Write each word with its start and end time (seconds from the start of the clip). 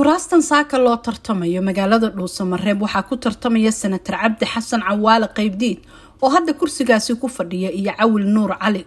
kuraastan 0.00 0.40
saaka 0.42 0.78
loo 0.80 0.96
tartamayo 0.96 1.60
magaalada 1.62 2.08
dhuusamareeb 2.16 2.80
waxaa 2.82 3.02
ku 3.08 3.16
tartamaya 3.24 3.68
senatar 3.80 4.16
cabdi 4.22 4.46
xasan 4.52 4.80
cawaale 4.88 5.28
qeybdiid 5.36 5.78
oo 6.24 6.30
hadda 6.34 6.52
kursigaasi 6.60 7.12
ku 7.20 7.28
fadhiya 7.28 7.68
iyo 7.80 7.92
cawil 7.98 8.24
nuur 8.34 8.56
cali 8.62 8.82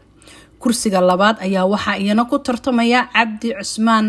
kursiga 0.63 0.99
labaad 1.09 1.37
ayaa 1.47 1.65
waxaa 1.73 1.97
iyana 2.03 2.23
ku 2.31 2.37
tartamaya 2.47 2.99
cabdi 3.15 3.49
cusmaan 3.59 4.07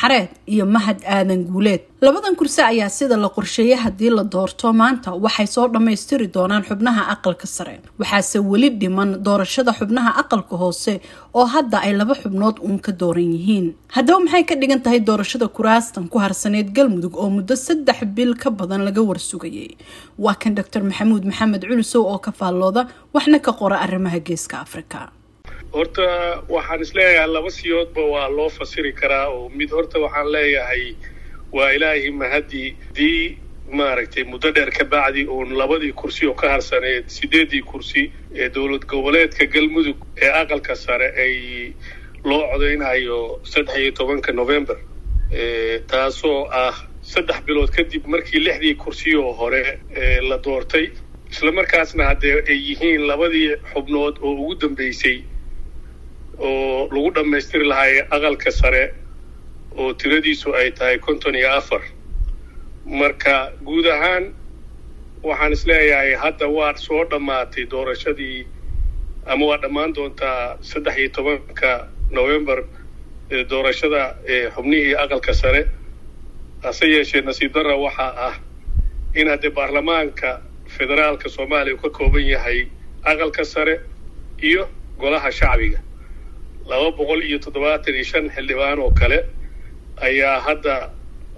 xareed 0.00 0.30
iyo 0.52 0.64
mahad 0.74 0.98
aadan 1.16 1.42
guuleed. 1.50 1.82
Labadan 2.04 2.34
kursi 2.40 2.60
ayaa 2.62 2.90
sida 2.98 3.16
la 3.16 3.28
qorsheeyay 3.36 3.78
haddii 3.84 4.10
la 4.18 4.24
doorto 4.34 4.72
maanta 4.80 5.10
waxay 5.24 5.46
soo 5.54 5.66
dhammaystiri 5.74 6.26
doonaan 6.36 6.64
xubnaha 6.68 7.02
aqalka 7.14 7.46
sare. 7.56 7.76
Waxaase 8.00 8.38
weli 8.50 8.68
dhiman 8.80 9.10
doorashada 9.26 9.72
xubnaha 9.78 10.10
aqalka 10.22 10.54
hoose 10.62 10.94
oo 11.38 11.46
hadda 11.54 11.78
ay 11.86 11.92
laba 12.00 12.14
xubnood 12.22 12.56
uun 12.66 12.78
ka 12.86 12.92
dooran 13.00 13.30
yihiin. 13.36 13.66
Haddaba 13.96 14.18
maxay 14.24 14.44
ka 14.50 14.54
dhigan 14.60 14.80
tahay 14.84 15.00
doorashada 15.08 15.46
kuraastan 15.56 16.04
ku 16.12 16.18
harsaneyd 16.24 16.68
galmudug 16.76 17.14
oo 17.16 17.30
muddo 17.36 17.54
saddex 17.66 17.98
bil 18.16 18.34
ka 18.42 18.50
badan 18.50 18.82
laga 18.88 19.02
warsugayay? 19.10 19.70
Waa 20.24 20.34
kan 20.42 20.52
doctor 20.58 20.82
maxamuud 20.90 21.22
maxamed 21.30 21.62
culusow 21.70 22.02
oo 22.12 22.18
ka 22.18 22.32
faallooda 22.38 22.82
waxna 23.14 23.38
ka 23.46 23.52
qora 23.60 23.76
arrimaha 23.84 24.18
geeska 24.28 24.56
afrika 24.66 24.98
horta 25.74 26.06
waxaan 26.54 26.80
is 26.84 26.92
leeyahay 26.96 27.28
laba 27.34 27.50
siyoodba 27.50 28.02
waa 28.14 28.28
loo 28.36 28.48
fasiri 28.58 28.92
karaa 29.00 29.26
oo 29.34 29.48
mid 29.58 29.70
horta 29.76 29.98
waxaan 30.04 30.28
leeyahay 30.34 30.84
waa 31.52 31.70
ilaahay 31.76 32.10
mahadii 32.10 32.68
dii 32.96 33.38
maaragtay 33.78 34.24
muddo 34.24 34.50
dheer 34.54 34.70
ka 34.70 34.84
bacdi 34.84 35.24
uun 35.26 35.50
labadii 35.60 35.92
kursi 36.00 36.26
oo 36.26 36.34
ka 36.34 36.48
harsaneed 36.54 37.04
sideeddii 37.16 37.62
kursi 37.70 38.02
ee 38.34 38.48
dowlad 38.54 38.84
goboleedka 38.92 39.44
galmudug 39.54 39.98
ee 40.22 40.30
aqalka 40.42 40.74
sare 40.76 41.08
ay 41.24 41.34
loo 42.24 42.42
codeynayo 42.52 43.18
saddex 43.42 43.76
iyo 43.78 43.92
tobanka 43.92 44.32
november. 44.32 44.76
Taasoo 45.90 46.46
ah 46.52 46.74
saddex 47.02 47.40
bilood 47.46 47.70
kadib 47.76 48.06
markii 48.06 48.40
lixdii 48.46 48.74
kursi 48.74 49.16
oo 49.16 49.32
hore 49.32 49.78
la 50.28 50.38
doortay. 50.44 50.86
Islamarkaasna 51.32 52.04
haddee 52.10 52.42
ay 52.48 52.58
yihiin 52.68 53.06
labadii 53.10 53.56
xubnood 53.72 54.16
oo 54.22 54.32
ugu 54.32 54.54
dambeysay 54.54 55.18
oo 56.38 56.88
lagu 56.94 57.10
dhammaystiri 57.14 57.64
lahay 57.72 58.00
aqalka 58.10 58.50
sare 58.52 58.84
oo 59.78 59.92
tiradiisu 59.94 60.54
ay 60.54 60.70
tahay 60.70 60.98
konton 60.98 61.34
iyo 61.34 61.50
afar. 61.52 61.82
Marka 62.86 63.52
guud 63.64 63.86
ahaan 63.86 64.34
waxaan 65.22 65.52
is 65.52 65.64
leeyahay 65.66 66.14
hadda 66.22 66.46
waa 66.48 66.74
soo 66.76 67.04
dhammaatay 67.10 67.64
doorashadii 67.70 68.46
ama 69.26 69.44
waa 69.46 69.58
dhammaan 69.62 69.94
doontaa 69.94 70.58
saddex 70.60 70.96
iyo 70.98 71.08
tobanka 71.16 71.88
november 72.10 72.58
doorashada 73.50 74.02
xubnihii 74.54 74.94
aqalka 75.04 75.32
sare. 75.34 75.62
Hase 76.62 76.86
yeeshee 76.94 77.22
nasiib 77.22 77.52
darra 77.54 77.76
waxaa 77.76 78.12
ah 78.28 78.34
in 79.14 79.28
haddee 79.28 79.50
baarlamaanka 79.50 80.30
federaalka 80.76 81.28
soomaaliya 81.28 81.74
uu 81.74 81.80
ka 81.82 81.90
kooban 81.90 82.26
yahay 82.34 82.66
aqalka 83.04 83.44
sare 83.44 83.80
iyo 84.42 84.68
golaha 84.98 85.30
shacbiga 85.32 85.78
laba 86.70 86.88
boqol 86.98 87.20
iyo 87.28 87.38
toddobaatan 87.44 87.94
iyo 87.98 88.04
shan 88.10 88.24
xildhibaan 88.34 88.78
oo 88.84 88.90
kale 89.00 89.18
ayaa 90.08 90.40
hadda 90.46 90.74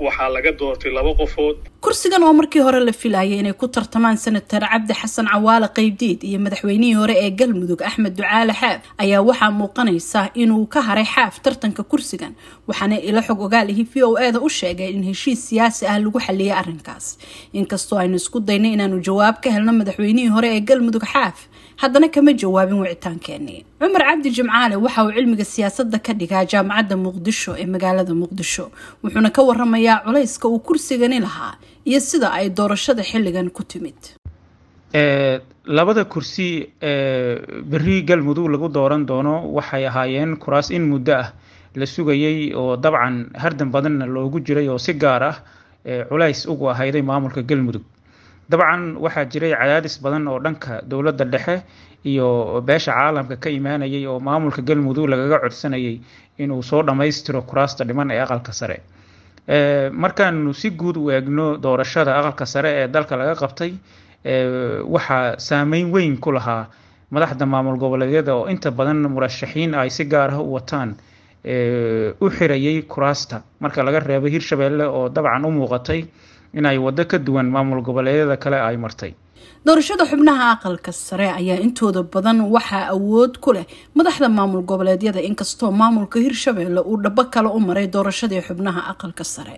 waxaa 0.07 0.29
laga 0.37 0.51
doortay 0.61 0.93
laba 0.93 1.13
qofood. 1.21 1.57
Kursigan 1.85 2.23
oo 2.27 2.33
markii 2.41 2.61
hore 2.67 2.81
la 2.85 2.93
filayay 2.93 3.39
inay 3.41 3.53
ku 3.61 3.67
tartamaan 3.77 4.17
senatar 4.25 4.63
cabdi 4.73 4.93
xasan 5.01 5.27
cawaale 5.33 5.69
qeybdiid 5.77 6.21
iyo 6.29 6.39
madaxweynihii 6.45 6.99
hore 7.01 7.15
ee 7.25 7.31
galmudug 7.41 7.81
axmed 7.89 8.13
ducaale 8.19 8.53
xaaf 8.61 8.81
ayaa 9.03 9.23
waxaa 9.29 9.51
muuqanaysa 9.61 10.21
inuu 10.43 10.67
ka 10.75 10.81
haray 10.89 11.07
xaaf 11.15 11.35
tartanka 11.45 11.83
kursigan 11.91 12.33
waxaana 12.69 12.97
ilo 13.09 13.21
xog 13.27 13.41
ogaalihi 13.47 13.83
v 13.93 13.95
o 14.09 14.11
e 14.27 14.29
da 14.35 14.39
u 14.47 14.49
sheegay 14.59 14.91
in 14.97 15.03
heshiis 15.09 15.41
siyaasi 15.49 15.87
ah 15.93 15.99
lagu 16.05 16.19
xaliyay 16.27 16.53
arrinkaas. 16.61 17.07
Inkastoo 17.61 17.99
aynu 18.03 18.17
isku 18.21 18.39
daynay 18.49 18.73
inaanu 18.77 19.01
jawaab 19.09 19.37
ka 19.45 19.49
helno 19.57 19.73
madaxweynihii 19.81 20.29
hore 20.37 20.49
ee 20.57 20.61
galmudug 20.69 21.05
xaaf 21.13 21.37
haddana 21.83 22.09
kama 22.15 22.33
jawaabin 22.43 22.79
wicitaankeenii 22.85 23.61
cumar 23.81 24.03
cabdi 24.09 24.31
jimcaale 24.37 24.77
waxa 24.85 25.05
uu 25.05 25.13
cilmiga 25.17 25.45
siyaasadda 25.55 25.99
ka 26.07 26.13
dhigaa 26.21 26.45
jaamacadda 26.53 26.97
muqdisho 27.07 27.53
ee 27.63 27.67
magaalada 27.75 28.15
muqdisho 28.23 28.65
wuxuuna 29.03 29.31
ka 29.37 29.43
waramayaa 29.49 29.99
culayska 30.07 30.47
uu 30.49 30.59
kursigani 30.69 31.19
lahaa 31.27 31.55
iyo 31.85 32.01
sida 32.01 32.29
ay 32.39 32.47
doorashada 32.59 33.03
xilligan 33.11 33.49
ku 33.57 33.63
timid. 33.71 33.99
Labada 35.67 36.05
kursi 36.05 36.71
ee 36.83 37.39
beri 37.71 38.03
galmudug 38.09 38.47
lagu 38.55 38.69
dooran 38.69 39.03
doono 39.07 39.35
waxay 39.57 39.85
ahaayeen 39.91 40.37
kuraas 40.37 40.71
in 40.71 40.85
muddo 40.93 41.13
ah. 41.23 41.29
La 41.77 41.85
sugayay 41.87 42.55
oo 42.57 42.77
dabcan 42.77 43.17
hardan 43.43 43.69
badanna 43.75 44.07
loogu 44.07 44.41
jiray 44.47 44.69
oo 44.69 44.79
si 44.79 44.93
gaar 44.95 45.23
ah 45.31 45.37
culays 46.09 46.47
ugu 46.53 46.71
ahayday 46.73 47.03
maamulka 47.03 47.43
galmudug 47.43 47.83
dabcan 48.51 48.97
waxaa 49.05 49.25
jiray 49.33 49.53
cadaadis 49.61 49.99
badan 50.03 50.29
oo 50.29 50.39
dhanka 50.39 50.83
dowladda 50.91 51.25
dhexe 51.25 51.63
iyo 52.05 52.61
beesha 52.67 52.93
caalamka 52.93 53.37
ka 53.37 53.51
imaanayay 53.51 54.07
oo 54.07 54.21
maamulka 54.21 54.63
galmudug 54.63 55.09
lagaga 55.09 55.39
codsanayay 55.45 56.01
inuu 56.39 56.63
soo 56.63 56.83
dhammaystiro 56.83 57.43
kuraasta 57.43 57.85
dhiman 57.85 58.11
ee 58.11 58.21
aqalka 58.23 58.53
sare. 58.53 58.79
Markaanu 59.93 60.53
si 60.55 60.71
guud 60.71 60.97
u 60.97 61.11
eegno 61.11 61.57
doorashada 61.59 62.15
aqalka 62.19 62.47
sare 62.47 62.71
ee 62.83 62.89
dalka 62.89 63.17
laga 63.17 63.35
qabtay 63.35 63.73
waxaa 64.95 65.39
saameyn 65.39 65.91
weyn 65.93 66.17
ku 66.19 66.31
lahaa 66.33 66.67
madaxda 67.11 67.47
maamul 67.47 67.79
goboleedyada 67.79 68.35
oo 68.35 68.47
inta 68.49 68.71
badan 68.71 69.03
murashaxiin 69.09 69.75
ay 69.75 69.91
si 69.91 70.05
gaar 70.05 70.31
ah 70.35 70.39
u 70.43 70.53
wataan 70.55 70.95
u 72.21 72.27
xirayay 72.31 72.83
kuraasta. 72.87 73.43
Marka 73.61 73.83
laga 73.83 74.01
reebay 74.01 74.31
hirshabeelle 74.31 74.85
oo 74.87 75.09
dabcan 75.09 75.45
u 75.45 75.51
muuqatay 75.51 76.05
inay 76.59 76.79
waddo 76.87 77.05
ka 77.11 77.19
duwan 77.19 77.49
maamul 77.55 77.83
goboleedyada 77.87 78.37
kale 78.45 78.59
ay 78.69 78.77
martay. 78.77 79.13
Doorashada 79.67 80.05
xubnaha 80.11 80.45
aqalka 80.55 80.93
sare 80.93 81.27
ayaa 81.39 81.59
intooda 81.67 82.03
badan 82.15 82.39
waxaa 82.55 82.87
awood 82.95 83.35
ku 83.45 83.51
leh 83.53 83.67
madaxda 83.99 84.29
maamul 84.31 84.63
goboleedyada 84.71 85.21
inkastoo 85.29 85.71
maamulka 85.81 86.19
hirshabeelle 86.25 86.81
uu 86.91 86.97
dhabo 87.03 87.25
kale 87.35 87.49
u 87.57 87.59
maray 87.61 87.87
doorashadii 87.95 88.43
xubnaha 88.47 88.81
aqalka 88.93 89.25
sare. 89.25 89.57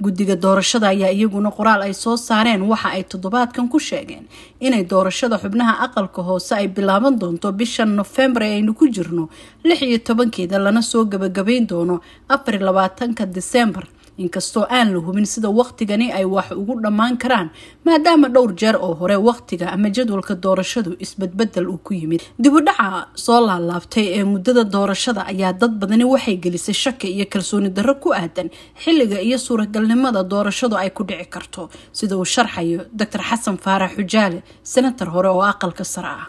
Guddiga 0.00 0.36
doorashada 0.44 0.88
ayaa 0.94 1.12
iyaguna 1.12 1.50
qoraal 1.58 1.82
ay 1.86 1.92
soo 1.94 2.16
saareen 2.16 2.62
waxa 2.72 2.88
ay 2.96 3.04
toddobaadkan 3.12 3.68
ku 3.68 3.78
sheegeen 3.88 4.24
inay 4.60 4.84
doorashada 4.92 5.36
xubnaha 5.42 5.72
aqalka 5.86 6.20
hoose 6.28 6.52
ay 6.56 6.68
bilaaban 6.68 7.18
doonto 7.20 7.52
bisha 7.52 7.84
nofembar 7.84 8.42
ee 8.48 8.54
aynu 8.56 8.72
ku 8.74 8.88
jirno 8.88 9.28
lix 9.68 9.82
iyo 9.82 9.98
tobankeeda 9.98 10.58
lana 10.58 10.80
soo 10.82 11.04
gabagabayn 11.04 11.66
doono 11.68 12.00
afar 12.28 12.54
iyo 12.56 12.64
labaatanka 12.68 13.26
disembar 13.26 13.84
inkastoo 14.18 14.64
aan 14.70 14.88
la 14.94 14.98
hubin 15.06 15.26
sida 15.26 15.48
waqtigani 15.60 16.12
ay 16.18 16.24
wax 16.24 16.50
ugu 16.60 16.74
dhammaan 16.84 17.16
karaan 17.22 17.48
maadaama 17.86 18.28
dhowr 18.34 18.52
jeer 18.60 18.76
oo 18.76 18.94
hore 19.00 19.16
waqtiga 19.28 19.66
ama 19.74 19.88
jadwalka 19.96 20.34
doorashadu 20.44 20.96
isbedbedel 21.04 21.66
uu 21.68 21.78
ku 21.86 21.94
yimid. 21.94 22.22
Dibudhaca 22.42 23.06
soo 23.24 23.40
laalaabtay 23.46 24.06
ee 24.18 24.24
muddada 24.32 24.64
doorashada 24.74 25.22
ayaa 25.32 25.52
dad 25.60 25.72
badani 25.80 26.04
waxay 26.04 26.36
gelisay 26.44 26.74
shaki 26.84 27.08
iyo 27.16 27.26
kalsooni 27.32 27.68
darro 27.76 27.94
ku 27.94 28.08
aadan 28.12 28.48
xilliga 28.84 29.18
iyo 29.28 29.38
suuragalnimada 29.46 30.22
doorashadu 30.32 30.76
ay 30.82 30.90
ku 30.90 31.02
dhici 31.08 31.26
karto 31.34 31.62
sida 31.98 32.14
uu 32.16 32.24
sharxayo 32.34 32.80
doctor 33.00 33.20
xasan 33.28 33.56
faarax 33.64 33.90
xujaale 33.96 34.38
senatar 34.72 35.08
hore 35.14 35.28
oo 35.28 35.42
aqalka 35.52 35.84
sare 35.94 36.08
ah. 36.20 36.26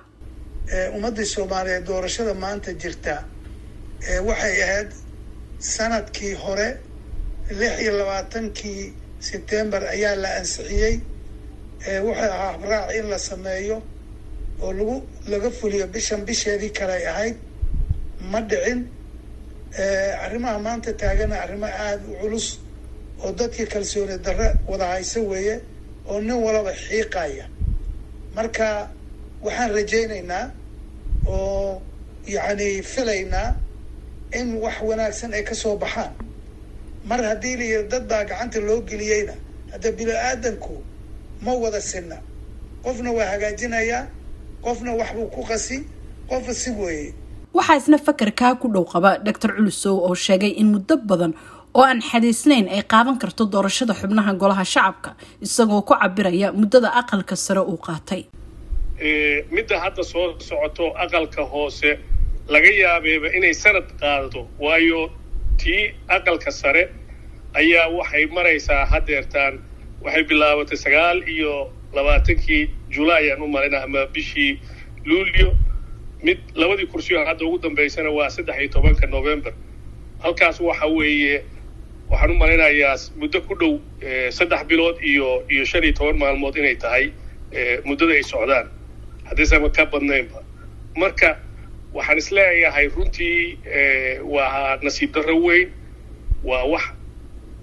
Ummadii 0.95 1.25
soomaaliyeed 1.35 1.85
doorashada 1.89 2.33
maanta 2.43 2.71
jirta 2.81 3.15
waxay 4.27 4.55
ahayd 4.65 4.89
sannadkii 5.59 6.33
hore 6.43 6.67
lix 7.49 7.73
iyo 7.81 7.91
labaatankii 7.99 8.93
sebtembar 9.27 9.83
ayaa 9.95 10.15
la 10.23 10.29
ansixiyey 10.39 10.95
wuxuu 12.05 12.23
ahaa 12.23 12.51
habraac 12.51 12.89
in 12.99 13.05
la 13.11 13.17
sameeyo 13.19 13.77
oo 14.63 14.71
lagu 14.73 14.95
laga 15.31 15.49
fuliyo 15.51 15.87
bishan 15.87 16.21
bisheedii 16.27 16.69
kale 16.77 16.93
ay 16.93 17.05
ahayd. 17.07 17.35
Ma 18.31 18.39
dhicin 18.41 18.79
arrimaha 20.25 20.59
maanta 20.65 20.91
taagana 20.93 21.35
arrimo 21.43 21.65
aada 21.65 22.03
u 22.11 22.15
culus 22.21 22.47
oo 23.23 23.31
dadkii 23.39 23.65
kalsooni 23.73 24.17
darre 24.25 24.47
wada 24.67 24.85
hayso 24.87 25.19
weeye 25.31 25.55
oo 26.09 26.19
nin 26.21 26.37
walaba 26.45 26.71
xiiqaya. 26.85 27.45
Marka 28.35 28.89
waxaan 29.45 29.71
rajaynaynaa 29.77 30.45
oo 31.27 31.81
yacni 32.35 32.81
filaynaa 32.93 33.49
in 34.39 34.47
wax 34.63 34.75
wanaagsan 34.87 35.33
ay 35.37 35.43
ka 35.49 35.55
soo 35.55 35.75
baxaan 35.83 36.13
mar 37.09 37.19
haddii 37.29 37.55
la 37.59 37.65
yiri 37.71 37.87
dad 37.91 38.03
baa 38.11 38.23
gacanta 38.29 38.59
loo 38.67 38.79
geliyeyna 38.89 39.33
hadda 39.73 39.89
bini-aadanku 39.97 40.73
ma 41.45 41.51
wada 41.63 41.81
sinna. 41.91 42.17
Qofna 42.83 43.09
waa 43.17 43.27
hagaajinayaa 43.33 44.03
qofna 44.65 44.91
waxbuu 44.99 45.27
ku 45.35 45.41
qasi 45.49 45.77
qofna 46.29 46.53
si 46.61 46.69
weeye. 46.79 47.13
Waxaa 47.57 47.77
isna 47.81 47.97
fakarkaa 48.07 48.53
ku 48.61 48.67
dhow 48.73 48.85
qaba 48.93 49.17
doctor 49.27 49.51
culusow 49.57 49.95
oo 50.07 50.15
sheegay 50.25 50.51
in 50.61 50.67
muddo 50.73 50.95
badan 51.09 51.33
oo 51.77 51.83
aan 51.89 52.01
xadiisnayn 52.09 52.67
ay 52.75 52.81
qaadan 52.93 53.17
karto 53.21 53.43
doorashada 53.53 53.93
xubnaha 53.99 54.31
golaha 54.41 54.63
shacabka 54.73 55.09
isagoo 55.45 55.81
ku 55.87 55.93
cabiraya 56.01 56.47
muddada 56.59 56.89
aqalka 57.01 57.35
sare 57.45 57.61
uu 57.71 57.77
qaatay. 57.87 58.21
Midda 59.55 59.75
hadda 59.83 60.03
soo 60.03 60.25
socoto 60.39 60.85
aqalka 61.03 61.41
hoose 61.51 61.89
laga 62.53 62.71
yaabeeba 62.83 63.27
inay 63.37 63.53
sanad 63.63 63.87
qaadato 64.01 64.41
waayo 64.59 65.09
tii 65.57 65.93
aqalka 66.07 66.51
sare 66.51 66.89
ayaa 67.53 67.87
waxay 67.97 68.25
maraysaa 68.35 68.85
haddeertaan 68.91 69.53
waxay 70.03 70.23
bilaabatay 70.29 70.77
sagaal 70.77 71.17
iyo 71.27 71.53
labaatankii 71.95 72.63
julaay 72.95 73.31
aan 73.31 73.41
u 73.41 73.47
malina 73.47 73.83
ama 73.83 74.05
bishii 74.13 74.59
luulyo. 75.05 75.49
Mid 76.23 76.39
labadii 76.55 76.85
kursiyo 76.87 77.25
hadda 77.25 77.45
ugu 77.45 77.57
dambaysana 77.63 78.09
waa 78.09 78.29
saddex 78.29 78.57
iyo 78.59 78.69
tobanka 78.69 79.07
november. 79.07 79.53
Halkaas 80.23 80.59
waxa 80.59 80.85
weeye 80.87 81.43
waxaan 82.09 82.31
u 82.31 82.35
malaynayaa 82.35 82.95
muddo 83.19 83.41
ku 83.41 83.55
dhow 83.55 83.73
saddex 84.31 84.63
bilood 84.67 84.97
iyo 85.03 85.43
iyo 85.49 85.65
shan 85.65 85.83
iyo 85.83 85.93
toban 85.93 86.17
maalmood 86.17 86.55
inay 86.57 86.75
tahay 86.75 87.11
muddada 87.85 88.13
ay 88.13 88.23
socdaan. 88.23 88.67
Haddiisama 89.27 89.69
ka 89.69 89.85
badnaynba 89.85 90.39
marka 90.95 91.37
waxaan 91.93 92.17
is 92.17 92.29
leeyahay 92.37 92.87
runtii 92.95 93.57
waa 94.33 94.77
nasiib 94.85 95.11
darro 95.15 95.35
weyn 95.45 95.69
waa 96.43 96.63
wax 96.73 96.83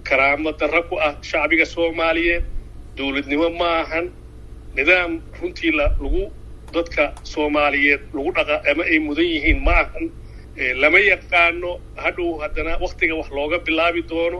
karaamo 0.07 0.51
darro 0.59 0.81
ku 0.89 0.95
ah 0.99 1.13
shacbiga 1.29 1.65
soomaaliyeed. 1.65 2.43
Dowladnimo 2.97 3.49
ma 3.59 3.69
ahan. 3.81 4.05
Nidaam 4.75 5.11
runtii 5.41 5.71
la 5.79 5.85
lagu 6.01 6.23
dadka 6.73 7.03
soomaaliyeed 7.23 8.01
lagu 8.13 8.31
dhaqa 8.37 8.55
ama 8.71 8.83
ay 8.83 8.99
mudan 8.99 9.25
yihiin 9.33 9.59
ma 9.65 9.71
ahan. 9.83 10.05
Lama 10.81 10.99
yaqaano 10.99 11.71
hadhow 12.03 12.39
haddana 12.41 12.77
waktiga 12.83 13.15
wax 13.19 13.29
looga 13.31 13.57
bilaabi 13.65 14.01
doono. 14.09 14.39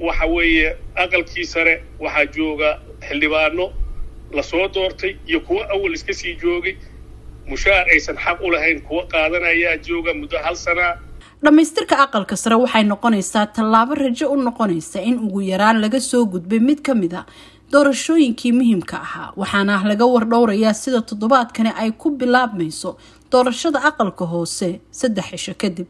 Waxa 0.00 0.26
weeye 0.26 0.76
aqalkii 1.02 1.44
sare 1.44 1.74
waxaa 1.98 2.26
jooga 2.36 2.70
xildhibaano 3.06 3.66
la 4.36 4.42
soo 4.42 4.68
doortay 4.74 5.12
iyo 5.28 5.40
kuwo 5.40 5.60
awal 5.74 5.92
iska 5.94 6.12
sii 6.14 6.34
joogay 6.42 6.74
mushaar 7.48 7.84
aysan 7.94 8.16
xaq 8.24 8.38
u 8.46 8.50
lahayn 8.54 8.80
kuwa 8.88 9.02
qaadanayaa 9.12 9.76
jooga 9.86 10.14
muddo 10.14 10.38
hal 10.44 10.56
sanaa 10.56 10.94
dhammaystirka 11.44 11.94
aqalka 12.04 12.36
sare 12.36 12.56
waxay 12.64 12.84
noqonaysaa 12.92 13.46
tallaabo 13.56 13.94
rajo 13.94 14.26
u 14.32 14.36
noqonaysa 14.48 14.98
in 15.10 15.16
ugu 15.26 15.40
yaraan 15.52 15.80
laga 15.84 16.00
soo 16.00 16.24
gudbay 16.34 16.58
mid 16.68 16.80
ka 16.88 16.94
mid 16.94 17.12
a 17.14 17.22
doorashooyinkii 17.72 18.52
muhiimka 18.58 18.96
ahaa 19.06 19.32
waxaana 19.40 19.74
laga 19.90 20.04
wardhowrayaa 20.14 20.74
sida 20.82 21.00
toddobaadkani 21.10 21.70
ay 21.82 21.90
ku 22.02 22.10
bilaabmayso 22.20 22.90
doorashada 23.32 23.78
aqalka 23.90 24.24
hoose 24.32 24.68
saddex 25.00 25.26
cisho 25.30 25.54
kadib 25.62 25.86